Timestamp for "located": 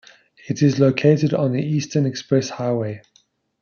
0.79-1.31